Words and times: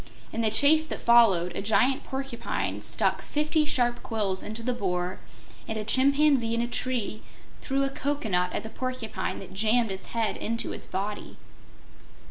In 0.33 0.41
the 0.41 0.49
chase 0.49 0.83
that 0.85 0.99
followed 0.99 1.55
a 1.55 1.61
giant 1.61 2.03
porcupine 2.03 2.81
stuck 2.81 3.21
fifty 3.21 3.65
sharp 3.65 4.01
quills 4.01 4.41
into 4.41 4.63
the 4.63 4.73
Boar 4.73 5.19
and 5.67 5.77
a 5.77 5.83
chimpanzee 5.85 6.55
in 6.55 6.61
a 6.63 6.67
tree 6.67 7.21
threw 7.61 7.83
a 7.83 7.89
cocoanut 7.91 8.51
at 8.51 8.63
the 8.63 8.71
porcupine 8.71 9.37
that 9.37 9.53
jammed 9.53 9.91
its 9.91 10.07
head 10.07 10.37
into 10.37 10.73
its 10.73 10.87
body. 10.87 11.37